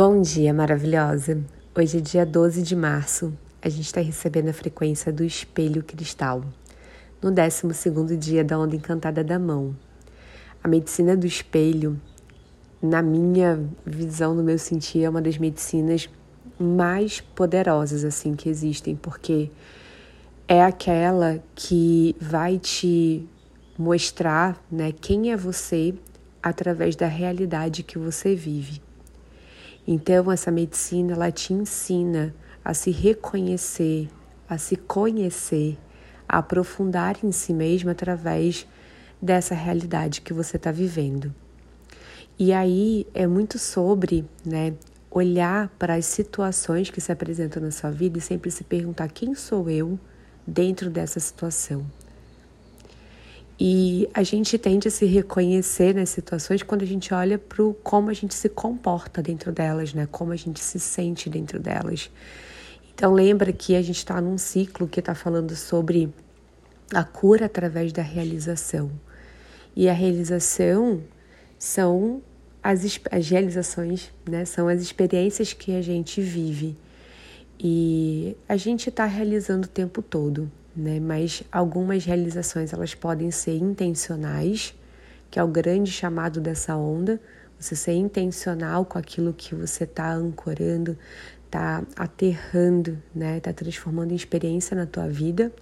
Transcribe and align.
Bom 0.00 0.22
dia, 0.22 0.54
maravilhosa! 0.54 1.44
Hoje 1.76 1.98
é 1.98 2.00
dia 2.00 2.24
12 2.24 2.62
de 2.62 2.76
março. 2.76 3.36
A 3.60 3.68
gente 3.68 3.86
está 3.86 4.00
recebendo 4.00 4.48
a 4.48 4.52
frequência 4.52 5.12
do 5.12 5.24
espelho 5.24 5.82
cristal, 5.82 6.44
no 7.20 7.32
12 7.32 8.16
dia 8.16 8.44
da 8.44 8.56
onda 8.56 8.76
encantada 8.76 9.24
da 9.24 9.40
mão. 9.40 9.74
A 10.62 10.68
medicina 10.68 11.16
do 11.16 11.26
espelho, 11.26 12.00
na 12.80 13.02
minha 13.02 13.58
visão, 13.84 14.36
no 14.36 14.44
meu 14.44 14.56
sentir, 14.56 15.02
é 15.02 15.10
uma 15.10 15.20
das 15.20 15.36
medicinas 15.36 16.08
mais 16.60 17.20
poderosas 17.20 18.04
assim 18.04 18.36
que 18.36 18.48
existem, 18.48 18.94
porque 18.94 19.50
é 20.46 20.62
aquela 20.62 21.42
que 21.56 22.14
vai 22.20 22.56
te 22.56 23.28
mostrar, 23.76 24.64
né, 24.70 24.92
quem 24.92 25.32
é 25.32 25.36
você 25.36 25.92
através 26.40 26.94
da 26.94 27.08
realidade 27.08 27.82
que 27.82 27.98
você 27.98 28.36
vive. 28.36 28.86
Então, 29.90 30.30
essa 30.30 30.50
medicina 30.50 31.14
ela 31.14 31.32
te 31.32 31.54
ensina 31.54 32.34
a 32.62 32.74
se 32.74 32.90
reconhecer, 32.90 34.06
a 34.46 34.58
se 34.58 34.76
conhecer, 34.76 35.78
a 36.28 36.36
aprofundar 36.36 37.16
em 37.24 37.32
si 37.32 37.54
mesmo 37.54 37.88
através 37.88 38.66
dessa 39.20 39.54
realidade 39.54 40.20
que 40.20 40.34
você 40.34 40.58
está 40.58 40.70
vivendo. 40.70 41.34
E 42.38 42.52
aí 42.52 43.06
é 43.14 43.26
muito 43.26 43.58
sobre, 43.58 44.26
né, 44.44 44.74
olhar 45.10 45.70
para 45.78 45.94
as 45.94 46.04
situações 46.04 46.90
que 46.90 47.00
se 47.00 47.10
apresentam 47.10 47.62
na 47.62 47.70
sua 47.70 47.90
vida 47.90 48.18
e 48.18 48.20
sempre 48.20 48.50
se 48.50 48.64
perguntar 48.64 49.08
quem 49.08 49.34
sou 49.34 49.70
eu 49.70 49.98
dentro 50.46 50.90
dessa 50.90 51.18
situação. 51.18 51.86
E 53.60 54.08
a 54.14 54.22
gente 54.22 54.56
tende 54.56 54.86
a 54.86 54.90
se 54.90 55.04
reconhecer 55.04 55.92
nas 55.92 56.10
situações 56.10 56.62
quando 56.62 56.82
a 56.82 56.86
gente 56.86 57.12
olha 57.12 57.38
para 57.38 57.64
como 57.82 58.08
a 58.08 58.12
gente 58.14 58.32
se 58.32 58.48
comporta 58.48 59.20
dentro 59.20 59.50
delas, 59.50 59.92
né? 59.92 60.06
Como 60.10 60.30
a 60.30 60.36
gente 60.36 60.60
se 60.60 60.78
sente 60.78 61.28
dentro 61.28 61.58
delas. 61.58 62.08
Então 62.94 63.12
lembra 63.12 63.52
que 63.52 63.74
a 63.74 63.82
gente 63.82 63.96
está 63.96 64.20
num 64.20 64.38
ciclo 64.38 64.86
que 64.86 65.00
está 65.00 65.12
falando 65.12 65.56
sobre 65.56 66.12
a 66.94 67.02
cura 67.02 67.46
através 67.46 67.92
da 67.92 68.02
realização. 68.02 68.92
E 69.74 69.88
a 69.88 69.92
realização 69.92 71.02
são 71.58 72.22
as, 72.62 73.00
as 73.10 73.28
realizações, 73.28 74.12
né? 74.28 74.44
São 74.44 74.68
as 74.68 74.80
experiências 74.80 75.52
que 75.52 75.74
a 75.74 75.82
gente 75.82 76.20
vive. 76.20 76.76
E 77.58 78.36
a 78.48 78.56
gente 78.56 78.88
está 78.88 79.04
realizando 79.04 79.64
o 79.64 79.68
tempo 79.68 80.00
todo 80.00 80.48
né? 80.78 81.00
Mas 81.00 81.42
algumas 81.50 82.04
realizações 82.04 82.72
elas 82.72 82.94
podem 82.94 83.30
ser 83.32 83.56
intencionais, 83.56 84.74
que 85.30 85.38
é 85.38 85.42
o 85.42 85.48
grande 85.48 85.90
chamado 85.90 86.40
dessa 86.40 86.76
onda, 86.76 87.20
você 87.58 87.74
ser 87.74 87.94
intencional 87.94 88.84
com 88.84 88.96
aquilo 88.96 89.34
que 89.34 89.54
você 89.54 89.82
está 89.82 90.12
ancorando, 90.12 90.96
está 91.44 91.82
aterrando, 91.96 92.96
né? 93.12 93.38
Está 93.38 93.52
transformando 93.52 94.12
em 94.12 94.14
experiência 94.14 94.76
na 94.76 94.86
tua 94.86 95.08
vida, 95.08 95.52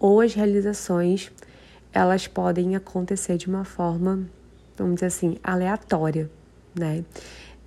ou 0.00 0.20
as 0.22 0.32
realizações 0.32 1.30
elas 1.92 2.26
podem 2.26 2.76
acontecer 2.76 3.36
de 3.36 3.48
uma 3.48 3.64
forma, 3.64 4.28
vamos 4.76 4.94
dizer 4.94 5.06
assim, 5.06 5.36
aleatória, 5.42 6.30
né? 6.74 7.04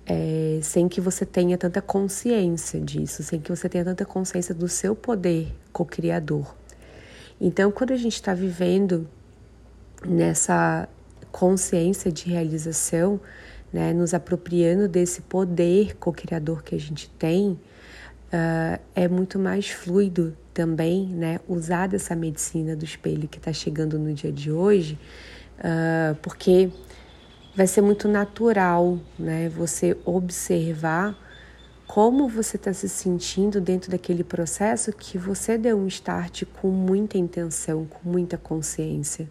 É, 0.04 0.58
sem 0.62 0.88
que 0.88 1.00
você 1.00 1.24
tenha 1.24 1.56
tanta 1.56 1.80
consciência 1.80 2.80
disso, 2.80 3.22
sem 3.22 3.40
que 3.40 3.54
você 3.54 3.68
tenha 3.68 3.84
tanta 3.84 4.04
consciência 4.04 4.52
do 4.52 4.66
seu 4.68 4.96
poder 4.96 5.54
co-criador. 5.72 6.61
Então, 7.40 7.70
quando 7.70 7.92
a 7.92 7.96
gente 7.96 8.14
está 8.14 8.34
vivendo 8.34 9.08
nessa 10.06 10.88
consciência 11.30 12.12
de 12.12 12.28
realização, 12.28 13.20
né, 13.72 13.92
nos 13.92 14.12
apropriando 14.12 14.86
desse 14.86 15.22
poder 15.22 15.96
co-criador 15.96 16.62
que 16.62 16.74
a 16.74 16.78
gente 16.78 17.08
tem, 17.10 17.52
uh, 17.52 18.80
é 18.94 19.08
muito 19.08 19.38
mais 19.38 19.70
fluido 19.70 20.36
também, 20.52 21.06
né, 21.06 21.40
usar 21.48 21.88
dessa 21.88 22.14
medicina 22.14 22.76
do 22.76 22.84
espelho 22.84 23.26
que 23.26 23.38
está 23.38 23.52
chegando 23.52 23.98
no 23.98 24.12
dia 24.12 24.30
de 24.30 24.52
hoje, 24.52 24.98
uh, 25.58 26.14
porque 26.16 26.70
vai 27.56 27.66
ser 27.66 27.80
muito 27.80 28.06
natural, 28.08 28.98
né, 29.18 29.48
você 29.48 29.96
observar 30.04 31.16
como 31.92 32.26
você 32.26 32.56
está 32.56 32.72
se 32.72 32.88
sentindo 32.88 33.60
dentro 33.60 33.90
daquele 33.90 34.24
processo 34.24 34.90
que 34.94 35.18
você 35.18 35.58
deu 35.58 35.76
um 35.76 35.86
start 35.86 36.44
com 36.58 36.68
muita 36.68 37.18
intenção, 37.18 37.84
com 37.84 38.08
muita 38.08 38.38
consciência. 38.38 39.28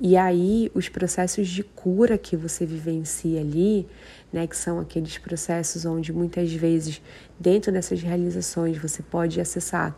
E 0.00 0.16
aí, 0.16 0.72
os 0.74 0.88
processos 0.88 1.46
de 1.46 1.62
cura 1.62 2.16
que 2.16 2.34
você 2.34 2.64
vivencia 2.64 3.40
ali, 3.40 3.86
né, 4.32 4.46
que 4.46 4.56
são 4.56 4.80
aqueles 4.80 5.18
processos 5.18 5.84
onde 5.84 6.14
muitas 6.14 6.50
vezes, 6.50 7.02
dentro 7.38 7.70
dessas 7.70 8.00
realizações, 8.00 8.78
você 8.78 9.02
pode 9.02 9.38
acessar 9.38 9.94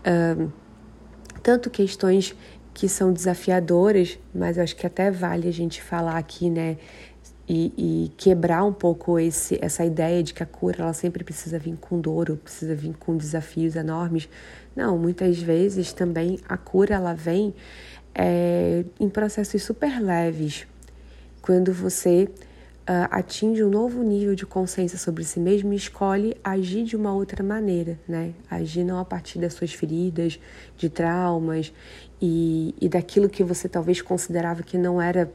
uh, 0.00 0.50
tanto 1.42 1.68
questões 1.68 2.34
que 2.72 2.88
são 2.88 3.12
desafiadoras, 3.12 4.18
mas 4.34 4.56
eu 4.56 4.62
acho 4.62 4.74
que 4.74 4.86
até 4.86 5.10
vale 5.10 5.48
a 5.48 5.52
gente 5.52 5.82
falar 5.82 6.16
aqui, 6.16 6.48
né, 6.48 6.78
e, 7.52 7.72
e, 7.76 8.08
quebrar 8.16 8.62
um 8.62 8.72
pouco 8.72 9.18
esse, 9.18 9.58
essa 9.60 9.84
ideia 9.84 10.22
de 10.22 10.32
que 10.32 10.40
a 10.40 10.46
cura 10.46 10.84
ela 10.84 10.92
sempre 10.92 11.24
precisa 11.24 11.58
vir 11.58 11.76
com 11.80 12.00
dor, 12.00 12.30
ou 12.30 12.36
precisa 12.36 12.76
vir 12.76 12.94
com 12.96 13.16
desafios 13.16 13.74
enormes. 13.74 14.28
Não, 14.76 14.96
muitas 14.96 15.40
vezes 15.40 15.92
também 15.92 16.38
a 16.48 16.56
cura 16.56 16.94
ela 16.94 17.12
vem 17.12 17.52
é, 18.14 18.84
em 19.00 19.08
processos 19.08 19.64
super 19.64 20.00
leves, 20.00 20.64
quando 21.42 21.72
você 21.72 22.28
uh, 22.88 23.08
atinge 23.10 23.64
um 23.64 23.68
novo 23.68 24.00
nível 24.04 24.36
de 24.36 24.46
consciência 24.46 24.96
sobre 24.96 25.24
si 25.24 25.40
mesmo 25.40 25.72
e 25.72 25.76
escolhe 25.76 26.36
agir 26.44 26.84
de 26.84 26.94
uma 26.94 27.12
outra 27.12 27.42
maneira, 27.42 27.98
né? 28.06 28.32
Agir 28.48 28.84
não 28.84 29.00
a 29.00 29.04
partir 29.04 29.40
das 29.40 29.54
suas 29.54 29.72
feridas, 29.72 30.38
de 30.76 30.88
traumas 30.88 31.72
e, 32.22 32.76
e 32.80 32.88
daquilo 32.88 33.28
que 33.28 33.42
você 33.42 33.68
talvez 33.68 34.00
considerava 34.00 34.62
que 34.62 34.78
não 34.78 35.02
era 35.02 35.28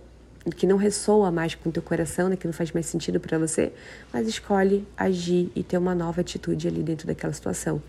que 0.52 0.68
não 0.68 0.78
ressoa 0.78 1.32
mais 1.32 1.56
com 1.56 1.70
o 1.70 1.72
teu 1.72 1.82
coração, 1.82 2.30
né, 2.30 2.36
que 2.36 2.46
não 2.46 2.54
faz 2.54 2.72
mais 2.72 2.86
sentido 2.86 3.20
para 3.20 3.38
você, 3.38 3.72
mas 4.14 4.28
escolhe 4.28 4.86
agir 4.96 5.52
e 5.56 5.64
ter 5.64 5.78
uma 5.78 5.96
nova 5.96 6.22
atitude 6.22 6.68
ali 6.68 6.84
dentro 6.84 7.08
daquela 7.08 7.34
situação. 7.34 7.82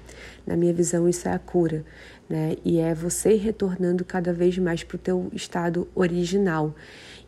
Na 0.47 0.56
minha 0.56 0.72
visão, 0.72 1.09
isso 1.09 1.28
é 1.28 1.33
a 1.33 1.39
cura, 1.39 1.84
né? 2.28 2.56
E 2.65 2.78
é 2.78 2.95
você 2.95 3.34
retornando 3.34 4.05
cada 4.05 4.33
vez 4.33 4.56
mais 4.59 4.83
para 4.83 4.97
o 4.97 4.99
teu 4.99 5.31
estado 5.33 5.87
original. 5.95 6.75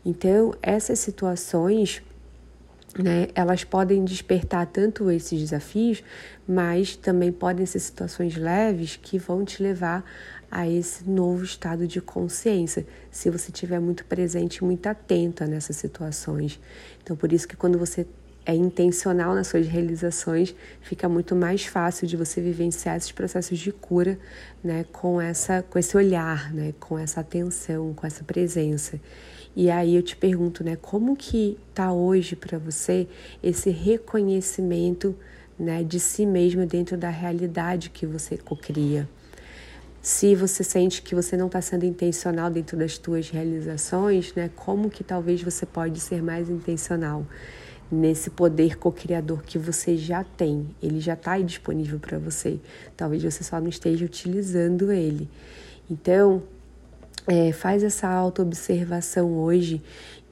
Então, 0.05 0.53
essas 0.61 0.99
situações 0.99 2.01
né, 2.97 3.27
elas 3.35 3.63
podem 3.63 4.03
despertar 4.03 4.65
tanto 4.65 5.11
esses 5.11 5.39
desafios, 5.39 6.03
mas 6.47 6.95
também 6.95 7.31
podem 7.31 7.65
ser 7.65 7.79
situações 7.79 8.35
leves 8.35 8.95
que 8.95 9.17
vão 9.17 9.45
te 9.45 9.61
levar 9.61 10.03
a 10.51 10.67
esse 10.67 11.07
novo 11.07 11.43
estado 11.43 11.87
de 11.87 12.01
consciência, 12.01 12.85
se 13.11 13.29
você 13.29 13.51
estiver 13.51 13.79
muito 13.79 14.03
presente, 14.05 14.63
muito 14.63 14.87
atenta 14.87 15.45
nessas 15.45 15.75
situações. 15.75 16.59
Então, 17.03 17.15
por 17.15 17.31
isso 17.31 17.47
que 17.47 17.55
quando 17.55 17.77
você 17.77 18.07
é 18.45 18.55
intencional 18.55 19.35
nas 19.35 19.45
suas 19.47 19.67
realizações, 19.67 20.55
fica 20.81 21.07
muito 21.07 21.35
mais 21.35 21.65
fácil 21.65 22.07
de 22.07 22.17
você 22.17 22.41
vivenciar 22.41 22.97
esses 22.97 23.11
processos 23.11 23.59
de 23.59 23.71
cura, 23.71 24.17
né, 24.63 24.85
com 24.91 25.21
essa, 25.21 25.61
com 25.69 25.77
esse 25.77 25.95
olhar, 25.95 26.51
né, 26.51 26.73
com 26.79 26.97
essa 26.97 27.19
atenção, 27.19 27.93
com 27.93 28.07
essa 28.07 28.23
presença. 28.23 28.99
E 29.55 29.69
aí 29.69 29.95
eu 29.95 30.03
te 30.03 30.15
pergunto, 30.15 30.63
né, 30.63 30.77
como 30.81 31.15
que 31.15 31.57
tá 31.73 31.91
hoje 31.91 32.35
para 32.35 32.57
você 32.57 33.07
esse 33.41 33.69
reconhecimento, 33.69 35.15
né, 35.57 35.83
de 35.83 35.99
si 35.99 36.25
mesmo 36.25 36.65
dentro 36.65 36.97
da 36.97 37.09
realidade 37.09 37.89
que 37.89 38.05
você 38.05 38.37
cocria? 38.37 39.09
Se 40.01 40.33
você 40.33 40.63
sente 40.63 41.01
que 41.01 41.13
você 41.13 41.35
não 41.35 41.47
está 41.47 41.61
sendo 41.61 41.85
intencional 41.85 42.49
dentro 42.49 42.77
das 42.77 42.95
suas 43.03 43.29
realizações, 43.29 44.33
né, 44.33 44.49
como 44.55 44.89
que 44.89 45.03
talvez 45.03 45.41
você 45.41 45.65
pode 45.65 45.99
ser 45.99 46.23
mais 46.23 46.49
intencional 46.49 47.25
nesse 47.91 48.29
poder 48.29 48.77
co-criador 48.77 49.43
que 49.43 49.57
você 49.57 49.97
já 49.97 50.23
tem? 50.23 50.73
Ele 50.81 51.01
já 51.01 51.13
está 51.13 51.37
disponível 51.39 51.99
para 51.99 52.17
você. 52.17 52.59
Talvez 52.95 53.21
você 53.21 53.43
só 53.43 53.59
não 53.59 53.67
esteja 53.67 54.05
utilizando 54.05 54.91
ele. 54.91 55.27
Então, 55.89 56.43
é, 57.29 57.51
faz 57.51 57.83
essa 57.83 58.07
auto-observação 58.07 59.37
hoje 59.37 59.81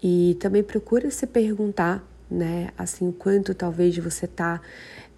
e 0.02 0.36
também 0.40 0.64
procura 0.64 1.12
se 1.12 1.28
perguntar, 1.28 2.04
né, 2.30 2.70
assim, 2.76 3.08
o 3.08 3.14
quanto 3.14 3.54
talvez 3.54 3.96
você 3.98 4.26
está 4.26 4.60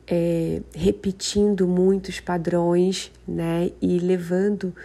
é, 0.06 0.62
repetindo 0.76 1.66
muitos 1.66 2.20
padrões, 2.20 3.12
né, 3.26 3.72
e 3.82 3.98
levando 3.98 4.76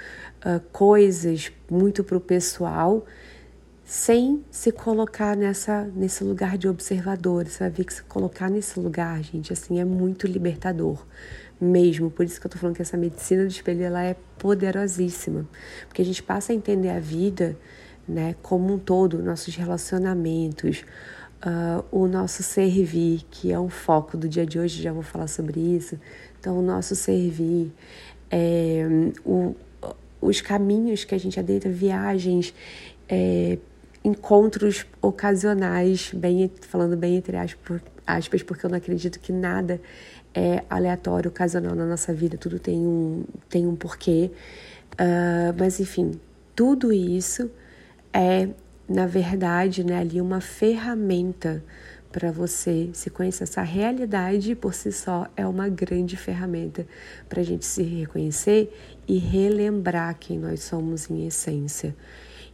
uh, 0.44 0.60
coisas 0.70 1.50
muito 1.68 2.04
para 2.04 2.16
o 2.16 2.20
pessoal, 2.20 3.04
sem 3.84 4.44
se 4.50 4.70
colocar 4.70 5.36
nessa 5.36 5.84
nesse 5.94 6.24
lugar 6.24 6.56
de 6.56 6.68
observador. 6.68 7.46
Você 7.46 7.58
vai 7.58 7.70
ver 7.70 7.84
que 7.84 7.92
se 7.92 8.02
colocar 8.04 8.48
nesse 8.48 8.78
lugar, 8.80 9.22
gente, 9.22 9.52
assim, 9.52 9.80
é 9.80 9.84
muito 9.84 10.26
libertador 10.26 11.04
mesmo. 11.64 12.10
Por 12.10 12.24
isso 12.24 12.40
que 12.40 12.46
eu 12.46 12.50
tô 12.50 12.58
falando 12.58 12.76
que 12.76 12.82
essa 12.82 12.96
medicina 12.96 13.42
do 13.42 13.50
espelho 13.50 13.82
ela 13.82 14.02
é 14.02 14.16
poderosíssima, 14.38 15.46
porque 15.88 16.02
a 16.02 16.04
gente 16.04 16.22
passa 16.22 16.52
a 16.52 16.54
entender 16.54 16.90
a 16.90 17.00
vida, 17.00 17.56
né, 18.06 18.34
como 18.42 18.72
um 18.74 18.78
todo, 18.78 19.22
nossos 19.22 19.56
relacionamentos, 19.56 20.84
uh, 21.44 21.84
o 21.90 22.06
nosso 22.06 22.42
servir, 22.42 23.22
que 23.30 23.52
é 23.52 23.58
um 23.58 23.68
foco 23.68 24.16
do 24.16 24.28
dia 24.28 24.46
de 24.46 24.58
hoje, 24.58 24.82
já 24.82 24.92
vou 24.92 25.02
falar 25.02 25.26
sobre 25.26 25.60
isso. 25.60 25.98
Então, 26.38 26.58
o 26.58 26.62
nosso 26.62 26.94
servir, 26.94 27.72
é, 28.30 28.86
o, 29.24 29.54
os 30.20 30.40
caminhos 30.40 31.04
que 31.04 31.14
a 31.14 31.18
gente 31.18 31.38
adentra, 31.38 31.70
viagens, 31.70 32.54
é, 33.08 33.58
encontros 34.04 34.84
ocasionais, 35.00 36.12
bem, 36.12 36.50
falando 36.60 36.96
bem 36.96 37.16
entre 37.16 37.36
aspas, 37.36 37.80
aspas, 38.06 38.42
porque 38.42 38.66
eu 38.66 38.70
não 38.70 38.76
acredito 38.76 39.18
que 39.18 39.32
nada 39.32 39.80
é 40.34 40.64
aleatório, 40.68 41.30
ocasional 41.30 41.74
na 41.74 41.86
nossa 41.86 42.12
vida, 42.12 42.36
tudo 42.36 42.58
tem 42.58 42.78
um, 42.78 43.24
tem 43.48 43.66
um 43.66 43.76
porquê. 43.76 44.30
Uh, 44.94 45.54
mas 45.58 45.80
enfim, 45.80 46.12
tudo 46.54 46.92
isso 46.92 47.50
é, 48.12 48.48
na 48.88 49.06
verdade, 49.06 49.84
né, 49.84 49.98
ali 49.98 50.20
uma 50.20 50.40
ferramenta 50.40 51.62
para 52.12 52.30
você 52.30 52.90
se 52.92 53.10
conhecer. 53.10 53.42
Essa 53.42 53.62
realidade 53.62 54.54
por 54.54 54.72
si 54.72 54.92
só 54.92 55.26
é 55.36 55.44
uma 55.44 55.68
grande 55.68 56.16
ferramenta 56.16 56.86
para 57.28 57.40
a 57.40 57.44
gente 57.44 57.66
se 57.66 57.82
reconhecer 57.82 58.72
e 59.08 59.18
relembrar 59.18 60.16
quem 60.18 60.38
nós 60.38 60.62
somos 60.62 61.10
em 61.10 61.26
essência. 61.26 61.94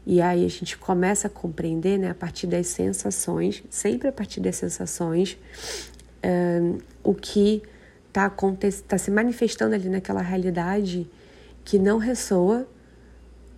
E 0.07 0.23
aí 0.23 0.47
a 0.47 0.49
gente 0.49 0.79
começa 0.79 1.27
a 1.27 1.31
compreender, 1.31 1.99
né, 1.99 2.11
a 2.11 2.15
partir 2.15 2.47
das 2.47 2.69
sensações, 2.69 3.63
sempre 3.69 4.09
a 4.09 4.13
partir 4.13 4.41
das 4.41 4.57
sensações, 4.57 5.37
o 7.03 7.15
que 7.15 7.63
está 8.09 8.31
tá 8.89 8.99
se 8.99 9.11
manifestando 9.11 9.75
ali 9.75 9.89
naquela 9.89 10.23
realidade 10.23 11.09
que 11.65 11.79
não 11.79 11.99
ressoa 11.99 12.67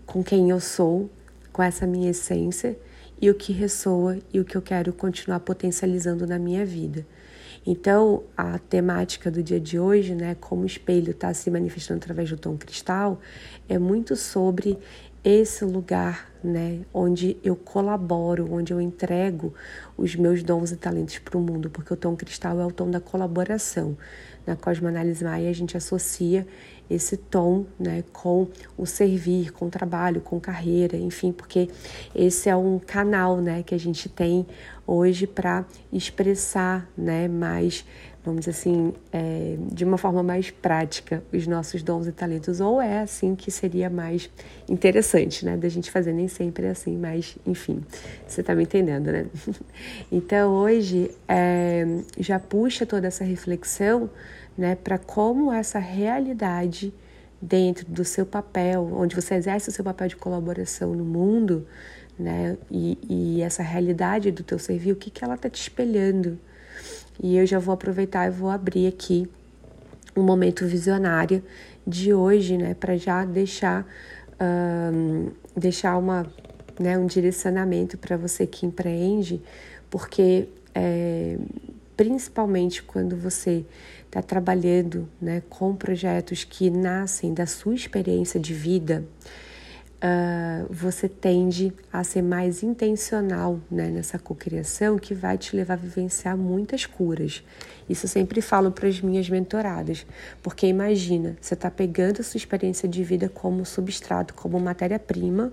com 0.07 0.23
quem 0.23 0.51
eu 0.51 0.61
sou, 0.61 1.11
com 1.53 1.63
essa 1.63 1.87
minha 1.87 2.11
essência, 2.11 2.77
e 3.21 3.31
o 3.31 3.35
que 3.35 3.53
ressoa 3.53 4.19
e 4.33 4.41
o 4.41 4.45
que 4.45 4.57
eu 4.57 4.63
quero 4.63 4.93
continuar 4.93 5.41
potencializando 5.41 6.27
na 6.27 6.39
minha 6.39 6.67
vida. 6.67 7.07
Então, 7.65 8.25
a 8.37 8.59
temática 8.59 9.31
do 9.31 9.43
dia 9.43 9.61
de 9.61 9.79
hoje, 9.79 10.15
né, 10.15 10.35
como 10.41 10.63
o 10.63 10.67
espelho 10.67 11.13
está 11.13 11.33
se 11.33 11.49
manifestando 11.49 11.99
através 11.99 12.29
do 12.29 12.37
tom 12.37 12.57
cristal, 12.57 13.21
é 13.69 13.79
muito 13.79 14.17
sobre 14.17 14.77
esse 15.25 15.65
lugar, 15.65 16.33
né, 16.43 16.81
onde 16.93 17.37
eu 17.45 17.55
colaboro, 17.55 18.53
onde 18.53 18.73
eu 18.73 18.81
entrego 18.81 19.55
os 19.97 20.17
meus 20.17 20.43
dons 20.43 20.73
e 20.73 20.77
talentos 20.77 21.19
para 21.19 21.39
o 21.39 21.41
mundo, 21.41 21.71
porque 21.71 21.95
o 21.95 21.97
tom 21.97 22.17
cristal 22.17 22.61
é 22.61 22.67
o 22.67 22.73
tom 22.73 22.91
da 22.91 23.01
colaboração. 23.01 23.97
Na 24.45 24.57
cosmoanálise 24.57 25.23
maia 25.23 25.49
a 25.49 25.53
gente 25.53 25.77
associa 25.77 26.47
esse 26.91 27.17
tom, 27.17 27.65
né, 27.79 28.03
com 28.13 28.49
o 28.77 28.85
servir, 28.85 29.53
com 29.53 29.67
o 29.67 29.71
trabalho, 29.71 30.21
com 30.21 30.41
carreira, 30.41 30.97
enfim, 30.97 31.33
porque 31.33 31.69
esse 32.15 32.49
é 32.49 32.57
um 32.57 32.79
canal, 32.79 33.41
né, 33.41 33.63
que 33.63 33.75
a 33.75 33.79
gente 33.79 34.09
tem 34.09 34.45
hoje 34.85 35.27
para 35.27 35.65
expressar, 35.93 36.91
né, 36.97 37.29
mais 37.29 37.85
vamos 38.25 38.47
assim, 38.47 38.95
é, 39.13 39.57
de 39.73 39.85
uma 39.85 39.99
forma 39.99 40.23
mais 40.23 40.51
prática 40.51 41.23
os 41.33 41.47
nossos 41.47 41.83
dons 41.83 42.07
e 42.07 42.13
talentos, 42.13 42.61
ou 42.61 42.81
é 42.81 43.01
assim 43.01 43.35
que 43.35 43.51
seria 43.51 43.91
mais 43.91 44.31
interessante, 44.69 45.45
né, 45.45 45.57
da 45.57 45.69
gente 45.69 45.91
fazer, 45.91 46.13
nem 46.13 46.29
sempre 46.29 46.67
é 46.67 46.71
assim, 46.71 46.97
mas 46.97 47.37
enfim, 47.45 47.83
você 48.27 48.43
tá 48.43 48.55
me 48.55 48.63
entendendo, 48.63 49.11
né? 49.11 49.27
Então 50.11 50.53
hoje 50.53 51.11
é, 51.27 51.85
já 52.19 52.39
puxa 52.39 52.87
toda 52.87 53.09
essa 53.09 53.25
reflexão, 53.25 54.09
né, 54.57 54.77
para 54.77 54.99
como 54.99 55.53
essa 55.53 55.79
realidade 55.79 56.93
dentro 57.41 57.85
do 57.87 58.05
seu 58.05 58.25
papel, 58.25 58.89
onde 58.95 59.17
você 59.17 59.35
exerce 59.35 59.69
o 59.69 59.73
seu 59.73 59.85
papel 59.85 60.07
de 60.07 60.17
colaboração 60.17 60.95
no 60.95 61.05
mundo, 61.05 61.67
né, 62.17 62.57
e, 62.71 62.99
e 63.09 63.43
essa 63.43 63.65
realidade 63.65 64.31
do 64.31 64.45
teu 64.45 64.61
servir, 64.61 64.93
o 64.93 64.97
que, 64.97 65.11
que 65.11 65.25
ela 65.25 65.37
tá 65.37 65.51
te 65.51 65.61
espelhando, 65.61 66.39
e 67.23 67.37
eu 67.37 67.47
já 67.47 67.59
vou 67.59 67.75
aproveitar 67.75 68.27
e 68.27 68.31
vou 68.31 68.51
abrir 68.51 68.87
aqui 68.87 69.29
um 70.17 70.23
momento 70.23 70.67
visionário 70.67 71.43
de 71.87 72.13
hoje, 72.13 72.57
né, 72.57 72.75
para 72.75 72.97
já 72.97 73.25
deixar, 73.25 73.87
um, 74.41 75.31
deixar 75.57 75.97
uma, 75.97 76.27
né, 76.79 76.99
um 76.99 77.07
direcionamento 77.07 77.99
para 77.99 78.17
você 78.17 78.47
que 78.47 78.67
empreende, 78.67 79.43
porque 79.91 80.49
é, 80.75 81.37
principalmente 81.97 82.83
quando 82.83 83.17
você 83.17 83.65
está 84.07 84.23
trabalhando 84.23 85.09
né, 85.21 85.43
com 85.49 85.75
projetos 85.75 86.45
que 86.45 86.71
nascem 86.71 87.33
da 87.33 87.47
sua 87.47 87.75
experiência 87.75 88.39
de 88.39 88.53
vida, 88.53 89.05
uh, 90.03 90.67
você 90.69 91.09
tende 91.09 91.73
a 91.93 92.03
ser 92.03 92.23
mais 92.23 92.63
intencional 92.63 93.61
né, 93.71 93.89
nessa 93.89 94.19
cocriação 94.19 94.99
que 94.99 95.15
vai 95.15 95.39
te 95.39 95.55
levar 95.55 95.75
a 95.75 95.77
vivenciar 95.77 96.37
muitas 96.37 96.85
curas. 96.85 97.45
Isso 97.89 98.07
eu 98.07 98.11
sempre 98.11 98.41
falo 98.41 98.73
para 98.73 98.89
as 98.89 99.01
minhas 99.01 99.29
mentoradas, 99.29 100.05
porque 100.43 100.67
imagina, 100.67 101.37
você 101.41 101.55
está 101.55 101.71
pegando 101.71 102.21
a 102.21 102.25
sua 102.25 102.39
experiência 102.39 102.89
de 102.89 103.05
vida 103.05 103.29
como 103.29 103.65
substrato, 103.65 104.35
como 104.35 104.59
matéria-prima, 104.59 105.53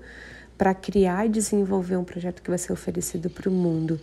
para 0.57 0.73
criar 0.73 1.25
e 1.25 1.29
desenvolver 1.29 1.95
um 1.95 2.03
projeto 2.03 2.41
que 2.41 2.49
vai 2.49 2.57
ser 2.57 2.73
oferecido 2.73 3.29
para 3.29 3.47
o 3.47 3.51
mundo. 3.51 3.97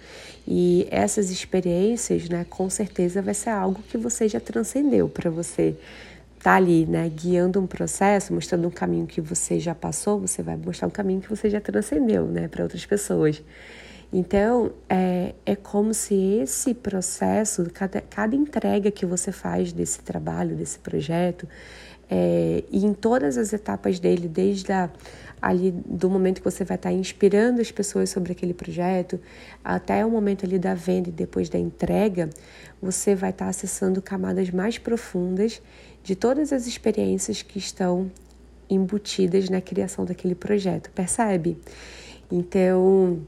E 0.48 0.88
essas 0.90 1.30
experiências, 1.30 2.30
né, 2.30 2.46
com 2.48 2.70
certeza 2.70 3.20
vai 3.20 3.34
ser 3.34 3.50
algo 3.50 3.82
que 3.82 3.98
você 3.98 4.26
já 4.26 4.40
transcendeu 4.40 5.06
para 5.06 5.28
você 5.28 5.76
está 6.46 6.54
ali, 6.54 6.86
né, 6.86 7.08
guiando 7.08 7.60
um 7.60 7.66
processo, 7.66 8.32
mostrando 8.32 8.68
um 8.68 8.70
caminho 8.70 9.04
que 9.04 9.20
você 9.20 9.58
já 9.58 9.74
passou, 9.74 10.20
você 10.20 10.44
vai 10.44 10.56
mostrar 10.56 10.86
um 10.86 10.90
caminho 10.92 11.20
que 11.20 11.28
você 11.28 11.50
já 11.50 11.60
transcendeu, 11.60 12.24
né, 12.26 12.46
para 12.46 12.62
outras 12.62 12.86
pessoas. 12.86 13.42
Então, 14.12 14.70
é, 14.88 15.34
é 15.44 15.56
como 15.56 15.92
se 15.92 16.14
esse 16.14 16.72
processo, 16.72 17.68
cada, 17.74 18.00
cada 18.00 18.36
entrega 18.36 18.92
que 18.92 19.04
você 19.04 19.32
faz 19.32 19.72
desse 19.72 19.98
trabalho, 19.98 20.54
desse 20.54 20.78
projeto, 20.78 21.48
é, 22.08 22.62
e 22.70 22.86
em 22.86 22.94
todas 22.94 23.36
as 23.36 23.52
etapas 23.52 23.98
dele, 23.98 24.28
desde 24.28 24.70
a, 24.70 24.88
ali 25.40 25.70
do 25.70 26.08
momento 26.08 26.40
que 26.40 26.44
você 26.44 26.64
vai 26.64 26.76
estar 26.76 26.92
inspirando 26.92 27.60
as 27.60 27.70
pessoas 27.70 28.10
sobre 28.10 28.32
aquele 28.32 28.54
projeto, 28.54 29.20
até 29.64 30.04
o 30.04 30.10
momento 30.10 30.44
ali 30.44 30.58
da 30.58 30.74
venda 30.74 31.08
e 31.08 31.12
depois 31.12 31.48
da 31.48 31.58
entrega, 31.58 32.30
você 32.80 33.14
vai 33.14 33.30
estar 33.30 33.48
acessando 33.48 34.00
camadas 34.00 34.50
mais 34.50 34.78
profundas 34.78 35.60
de 36.02 36.14
todas 36.14 36.52
as 36.52 36.66
experiências 36.66 37.42
que 37.42 37.58
estão 37.58 38.10
embutidas 38.68 39.48
na 39.48 39.60
criação 39.60 40.04
daquele 40.04 40.34
projeto, 40.34 40.90
percebe? 40.90 41.58
Então, 42.30 43.20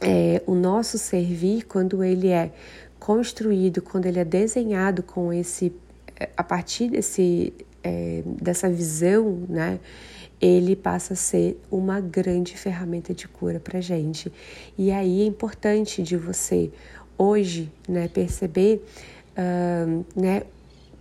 é, 0.00 0.42
o 0.46 0.54
nosso 0.54 0.98
servir, 0.98 1.64
quando 1.64 2.02
ele 2.02 2.28
é 2.28 2.50
construído, 2.98 3.82
quando 3.82 4.06
ele 4.06 4.18
é 4.18 4.24
desenhado 4.24 5.02
com 5.02 5.32
esse, 5.32 5.72
é, 6.18 6.28
a 6.36 6.42
partir 6.42 6.88
desse, 6.88 7.52
é, 7.82 8.22
dessa 8.24 8.68
visão, 8.68 9.42
né? 9.48 9.78
Ele 10.44 10.76
passa 10.76 11.14
a 11.14 11.16
ser 11.16 11.58
uma 11.70 12.00
grande 12.00 12.54
ferramenta 12.54 13.14
de 13.14 13.26
cura 13.26 13.58
para 13.58 13.80
gente. 13.80 14.30
E 14.76 14.92
aí 14.92 15.22
é 15.22 15.24
importante 15.24 16.02
de 16.02 16.18
você 16.18 16.70
hoje, 17.16 17.72
né, 17.88 18.08
perceber, 18.08 18.84
uh, 19.38 20.04
né, 20.14 20.42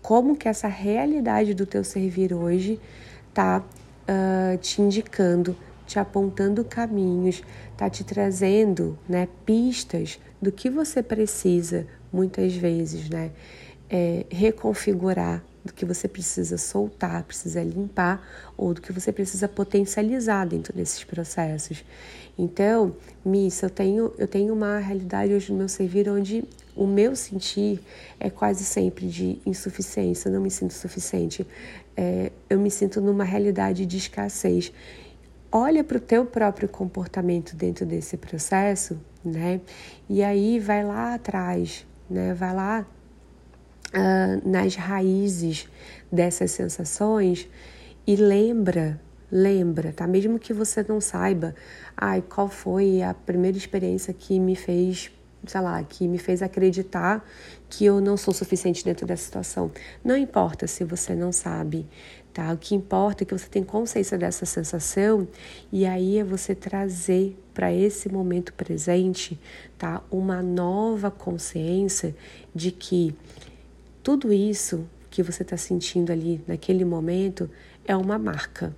como 0.01 0.37
que 0.37 0.47
essa 0.47 0.69
realidade 0.69 1.53
do 1.53 1.65
teu 1.65 1.83
servir 1.83 2.33
hoje 2.33 2.79
está 3.27 3.59
uh, 3.59 4.57
te 4.59 4.81
indicando, 4.81 5.57
te 5.85 5.99
apontando 5.99 6.63
caminhos, 6.63 7.43
está 7.73 7.89
te 7.89 8.05
trazendo 8.05 8.97
né, 9.09 9.27
pistas 9.45 10.21
do 10.41 10.53
que 10.53 10.69
você 10.69 11.03
precisa, 11.03 11.85
muitas 12.13 12.55
vezes, 12.55 13.09
né, 13.09 13.31
é, 13.89 14.25
reconfigurar, 14.29 15.43
do 15.63 15.73
que 15.73 15.85
você 15.85 16.07
precisa 16.07 16.57
soltar, 16.57 17.23
precisa 17.23 17.63
limpar, 17.63 18.21
ou 18.57 18.73
do 18.73 18.81
que 18.81 18.91
você 18.91 19.11
precisa 19.11 19.47
potencializar 19.47 20.45
dentro 20.45 20.73
desses 20.73 21.03
processos. 21.03 21.83
Então, 22.37 22.95
Miss, 23.23 23.61
eu 23.61 23.69
tenho, 23.69 24.13
eu 24.17 24.27
tenho 24.27 24.53
uma 24.53 24.79
realidade 24.79 25.33
hoje 25.33 25.51
no 25.51 25.59
meu 25.59 25.69
servir 25.69 26.09
onde 26.09 26.43
o 26.75 26.87
meu 26.87 27.15
sentir 27.15 27.79
é 28.19 28.29
quase 28.29 28.63
sempre 28.63 29.07
de 29.07 29.39
insuficiência, 29.45 30.27
eu 30.27 30.33
não 30.33 30.41
me 30.41 30.49
sinto 30.49 30.73
suficiente, 30.73 31.45
é, 31.95 32.31
eu 32.49 32.59
me 32.59 32.71
sinto 32.71 32.99
numa 32.99 33.23
realidade 33.23 33.85
de 33.85 33.97
escassez. 33.97 34.71
Olha 35.51 35.83
para 35.83 35.97
o 35.97 35.99
teu 35.99 36.25
próprio 36.25 36.67
comportamento 36.67 37.55
dentro 37.55 37.85
desse 37.85 38.17
processo, 38.17 38.99
né? 39.23 39.61
E 40.09 40.23
aí 40.23 40.59
vai 40.59 40.83
lá 40.83 41.13
atrás, 41.13 41.85
né? 42.09 42.33
Vai 42.33 42.55
lá 42.55 42.87
uh, 43.93 44.49
nas 44.49 44.75
raízes 44.75 45.67
dessas 46.11 46.51
sensações 46.51 47.47
e 48.05 48.15
lembra 48.15 48.99
lembra, 49.35 49.91
tá? 49.91 50.05
Mesmo 50.05 50.37
que 50.37 50.53
você 50.53 50.85
não 50.87 51.01
saiba, 51.01 51.55
ai, 51.97 52.21
qual 52.21 52.47
foi 52.47 53.01
a 53.01 53.15
primeira 53.15 53.57
experiência 53.57 54.13
que 54.13 54.39
me 54.39 54.55
fez 54.55 55.11
sei 55.45 55.61
lá, 55.61 55.83
que 55.83 56.07
me 56.07 56.17
fez 56.17 56.41
acreditar 56.41 57.27
que 57.69 57.85
eu 57.85 57.99
não 57.99 58.15
sou 58.15 58.33
suficiente 58.33 58.83
dentro 58.83 59.05
dessa 59.05 59.25
situação. 59.25 59.71
Não 60.03 60.15
importa 60.15 60.67
se 60.67 60.83
você 60.83 61.13
não 61.13 61.31
sabe, 61.31 61.85
tá? 62.33 62.53
O 62.53 62.57
que 62.57 62.75
importa 62.75 63.23
é 63.23 63.25
que 63.25 63.37
você 63.37 63.47
tem 63.47 63.63
consciência 63.63 64.17
dessa 64.17 64.45
sensação 64.45 65.27
e 65.71 65.85
aí 65.85 66.17
é 66.17 66.23
você 66.23 66.55
trazer 66.55 67.37
para 67.53 67.73
esse 67.73 68.09
momento 68.09 68.53
presente, 68.53 69.39
tá? 69.77 70.01
Uma 70.09 70.41
nova 70.41 71.11
consciência 71.11 72.15
de 72.55 72.71
que 72.71 73.15
tudo 74.03 74.33
isso 74.33 74.85
que 75.09 75.23
você 75.23 75.43
está 75.43 75.55
sentindo 75.55 76.11
ali 76.11 76.43
naquele 76.45 76.83
momento 76.83 77.49
é 77.85 77.95
uma 77.95 78.19
marca, 78.19 78.75